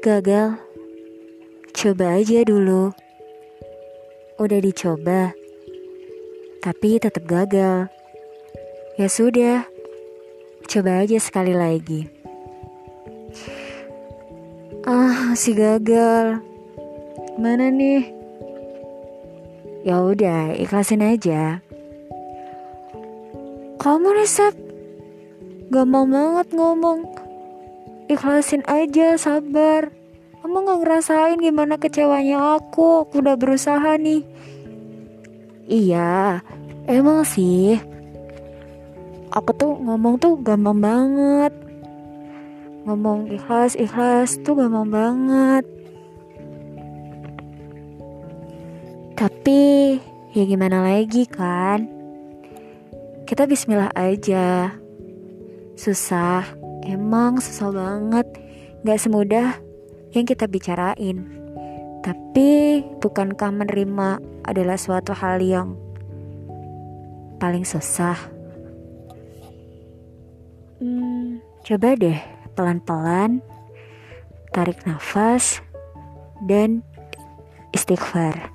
Gagal. 0.00 0.56
Coba 1.76 2.16
aja 2.16 2.40
dulu. 2.40 2.88
Udah 4.40 4.56
dicoba, 4.64 5.36
tapi 6.64 6.96
tetap 6.96 7.28
gagal. 7.28 7.92
Ya 8.96 9.08
sudah, 9.12 9.68
coba 10.64 11.04
aja 11.04 11.20
sekali 11.20 11.52
lagi. 11.52 12.08
Ah, 14.88 15.36
si 15.36 15.52
gagal. 15.52 16.40
Mana 17.36 17.68
nih? 17.68 18.08
Ya 19.84 20.00
udah, 20.00 20.56
ikhlasin 20.56 21.04
aja. 21.04 21.60
Kamu 23.76 24.16
resep 24.16 24.56
gampang 25.68 26.08
banget 26.08 26.48
ngomong. 26.56 27.19
Ikhlasin 28.10 28.66
aja, 28.66 29.14
sabar. 29.14 29.94
Kamu 30.42 30.66
gak 30.66 30.78
ngerasain 30.82 31.38
gimana 31.38 31.78
kecewanya 31.78 32.58
aku. 32.58 33.06
Aku 33.06 33.22
udah 33.22 33.38
berusaha 33.38 33.94
nih. 33.94 34.26
Iya, 35.70 36.42
emang 36.90 37.22
sih. 37.22 37.78
Aku 39.30 39.54
tuh 39.54 39.78
ngomong 39.78 40.18
tuh 40.18 40.34
gampang 40.42 40.82
banget. 40.82 41.54
Ngomong 42.82 43.30
ikhlas, 43.30 43.78
ikhlas 43.78 44.42
tuh 44.42 44.58
gampang 44.58 44.90
banget. 44.90 45.64
Tapi 49.14 50.02
ya 50.34 50.42
gimana 50.50 50.82
lagi 50.82 51.30
kan? 51.30 51.86
Kita 53.22 53.46
bismillah 53.46 53.94
aja. 53.94 54.74
Susah, 55.78 56.42
emang 56.84 57.40
susah 57.42 57.72
banget. 57.72 58.26
Gak 58.84 59.00
semudah 59.00 59.60
yang 60.16 60.24
kita 60.24 60.48
bicarain. 60.48 61.26
Tapi 62.00 62.80
bukankah 63.02 63.52
menerima 63.52 64.08
adalah 64.48 64.80
suatu 64.80 65.12
hal 65.12 65.42
yang 65.44 65.76
paling 67.36 67.64
susah? 67.64 68.16
Hmm, 70.80 71.44
coba 71.60 71.92
deh 71.92 72.16
pelan-pelan 72.56 73.44
tarik 74.50 74.80
nafas 74.88 75.60
dan 76.48 76.82
istighfar. 77.76 78.50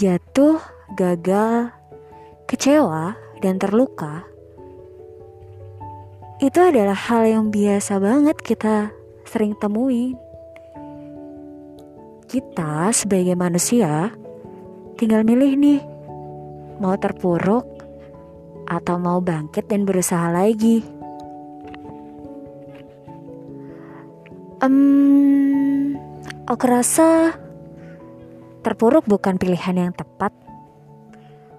Jatuh, 0.00 0.58
gagal, 0.96 1.70
kecewa, 2.48 3.14
dan 3.44 3.60
terluka 3.60 4.29
itu 6.40 6.56
adalah 6.56 6.96
hal 6.96 7.28
yang 7.28 7.52
biasa 7.52 8.00
banget 8.00 8.40
kita 8.40 8.88
sering 9.28 9.52
temui. 9.60 10.16
Kita 12.24 12.88
sebagai 12.96 13.36
manusia 13.36 14.08
tinggal 14.96 15.20
milih 15.20 15.52
nih 15.60 15.80
mau 16.80 16.96
terpuruk 16.96 17.68
atau 18.64 18.96
mau 18.96 19.20
bangkit 19.20 19.68
dan 19.68 19.84
berusaha 19.84 20.32
lagi. 20.32 20.80
Um, 24.64 25.92
aku 26.48 26.64
rasa 26.64 27.36
terpuruk 28.64 29.04
bukan 29.04 29.36
pilihan 29.36 29.76
yang 29.76 29.92
tepat. 29.92 30.32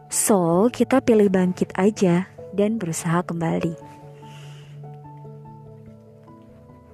So, 0.09 0.73
kita 0.73 1.05
pilih 1.05 1.29
bangkit 1.29 1.69
aja 1.77 2.25
dan 2.57 2.81
berusaha 2.81 3.21
kembali. 3.21 4.00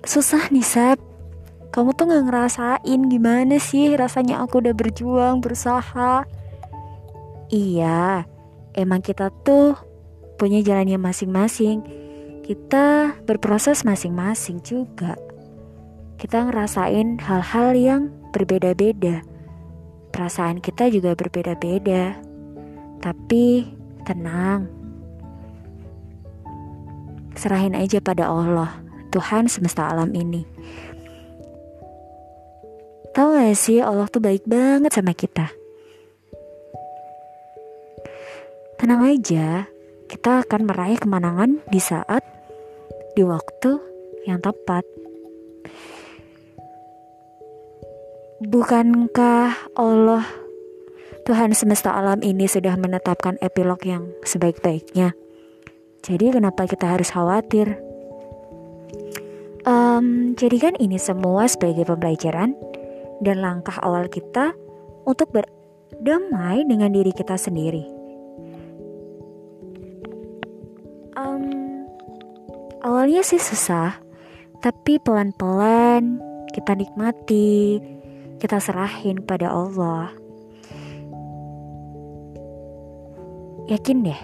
Susah 0.07 0.47
nih 0.55 0.63
Sep. 0.63 0.97
Kamu 1.75 1.91
tuh 1.93 2.07
gak 2.07 2.31
ngerasain 2.31 3.01
gimana 3.11 3.59
sih 3.59 3.91
rasanya 3.99 4.39
aku 4.39 4.63
udah 4.63 4.71
berjuang 4.71 5.43
berusaha. 5.43 6.23
Iya 7.51 8.23
emang 8.71 9.03
kita 9.03 9.29
tuh 9.43 9.75
punya 10.39 10.63
jalannya 10.63 10.95
masing-masing. 10.95 11.83
Kita 12.47 13.19
berproses 13.27 13.83
masing-masing 13.83 14.63
juga. 14.63 15.19
Kita 16.15 16.47
ngerasain 16.47 17.19
hal-hal 17.19 17.75
yang 17.75 18.01
berbeda-beda. 18.31 19.21
Perasaan 20.15 20.63
kita 20.63 20.87
juga 20.87 21.13
berbeda-beda. 21.19 22.15
Tapi 23.03 23.67
tenang. 24.07 24.71
Serahin 27.37 27.77
aja 27.77 28.01
pada 28.01 28.31
Allah 28.31 28.86
Tuhan 29.17 29.49
semesta 29.49 29.89
alam 29.89 30.13
ini. 30.13 30.45
Tahu 33.17 33.33
gak 33.33 33.57
sih 33.57 33.81
Allah 33.81 34.05
tuh 34.05 34.21
baik 34.21 34.45
banget 34.45 34.93
sama 34.93 35.17
kita. 35.17 35.49
Tenang 38.77 39.09
aja, 39.09 39.65
kita 40.05 40.45
akan 40.45 40.69
meraih 40.69 41.01
kemenangan 41.01 41.65
di 41.65 41.81
saat, 41.81 42.21
di 43.17 43.25
waktu 43.25 43.81
yang 44.29 44.37
tepat. 44.37 44.85
Bukankah 48.45 49.73
Allah 49.73 50.29
Tuhan 51.25 51.57
semesta 51.57 51.97
alam 51.97 52.21
ini 52.21 52.45
sudah 52.45 52.77
menetapkan 52.77 53.41
epilog 53.41 53.81
yang 53.81 54.13
sebaik-baiknya? 54.21 55.17
Jadi 56.05 56.37
kenapa 56.37 56.69
kita 56.69 56.93
harus 56.93 57.09
khawatir? 57.09 57.86
Um, 59.67 60.31
jadikan 60.39 60.79
ini 60.79 60.95
semua 60.95 61.43
sebagai 61.43 61.83
pembelajaran 61.83 62.55
dan 63.19 63.43
langkah 63.43 63.75
awal 63.83 64.07
kita 64.07 64.55
untuk 65.03 65.27
berdamai 65.35 66.63
dengan 66.63 66.87
diri 66.95 67.11
kita 67.11 67.35
sendiri. 67.35 67.83
Um, 71.19 71.83
awalnya 72.79 73.19
sih 73.27 73.43
susah, 73.43 73.99
tapi 74.63 75.03
pelan-pelan 75.03 76.23
kita 76.55 76.71
nikmati, 76.71 77.83
kita 78.39 78.63
serahin 78.63 79.19
pada 79.19 79.51
Allah. 79.51 80.15
Yakin 83.67 83.99
deh, 83.99 84.21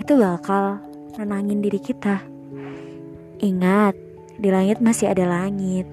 itu 0.00 0.12
bakal 0.16 0.80
nenangin 1.20 1.60
diri 1.60 1.84
kita. 1.84 2.37
Ingat, 3.38 3.94
di 4.38 4.50
langit 4.50 4.82
masih 4.82 5.14
ada 5.14 5.22
langit. 5.22 5.86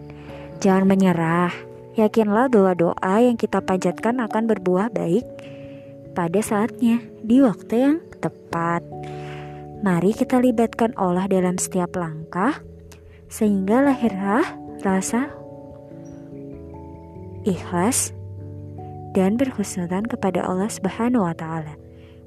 Jangan 0.61 0.89
menyerah. 0.89 1.53
Yakinlah 1.95 2.51
bahwa 2.51 2.73
doa 2.75 3.15
yang 3.21 3.37
kita 3.37 3.61
panjatkan 3.63 4.19
akan 4.19 4.49
berbuah 4.49 4.91
baik 4.91 5.23
pada 6.17 6.39
saatnya, 6.41 6.99
di 7.21 7.39
waktu 7.39 7.73
yang 7.75 7.97
tepat. 8.19 8.81
Mari 9.85 10.17
kita 10.17 10.41
libatkan 10.41 10.91
Allah 10.97 11.29
dalam 11.29 11.61
setiap 11.61 11.93
langkah, 11.93 12.59
sehingga 13.29 13.85
lahirlah 13.85 14.43
rasa 14.81 15.29
ikhlas 17.45 18.11
dan 19.13 19.37
berhusnudan 19.37 20.09
kepada 20.09 20.43
Allah 20.43 20.67
Subhanahu 20.67 21.23
wa 21.23 21.35
Ta'ala, 21.37 21.77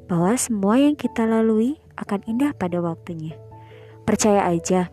bahwa 0.07 0.33
semua 0.39 0.79
yang 0.79 0.95
kita 0.95 1.27
lalui 1.27 1.77
akan 1.99 2.23
indah 2.25 2.55
pada 2.55 2.79
waktunya. 2.81 3.35
Percaya 4.09 4.49
aja, 4.49 4.89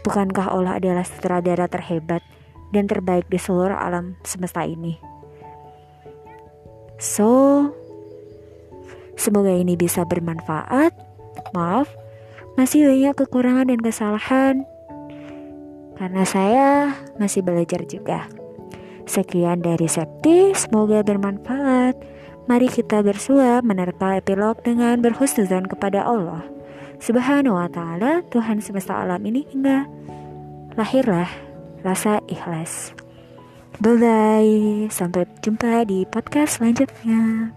Bukankah 0.00 0.56
Allah 0.56 0.80
adalah 0.80 1.04
sutradara 1.04 1.68
terhebat 1.68 2.24
dan 2.72 2.88
terbaik 2.88 3.28
di 3.28 3.36
seluruh 3.36 3.76
alam 3.76 4.16
semesta 4.24 4.64
ini? 4.64 4.96
So, 6.96 7.68
semoga 9.16 9.52
ini 9.52 9.76
bisa 9.76 10.08
bermanfaat. 10.08 10.96
Maaf, 11.52 11.88
masih 12.56 12.88
banyak 12.88 13.14
kekurangan 13.16 13.68
dan 13.68 13.80
kesalahan. 13.80 14.54
Karena 16.00 16.24
saya 16.24 16.68
masih 17.20 17.44
belajar 17.44 17.84
juga. 17.84 18.24
Sekian 19.04 19.60
dari 19.60 19.84
Septi, 19.84 20.56
semoga 20.56 21.04
bermanfaat. 21.04 21.96
Mari 22.48 22.72
kita 22.72 23.04
bersua 23.04 23.60
menerka 23.60 24.16
epilog 24.16 24.64
dengan 24.64 25.04
berhusnuzan 25.04 25.68
kepada 25.68 26.08
Allah 26.08 26.40
subhanahu 27.00 27.56
wa 27.56 27.66
ta'ala 27.66 28.22
Tuhan 28.28 28.60
semesta 28.60 29.00
alam 29.00 29.24
ini 29.24 29.48
hingga 29.48 29.88
lahirlah 30.76 31.28
rasa 31.80 32.20
ikhlas. 32.28 32.92
Bye 33.80 33.96
bye, 33.96 34.92
sampai 34.92 35.24
jumpa 35.40 35.88
di 35.88 36.04
podcast 36.04 36.60
selanjutnya. 36.60 37.48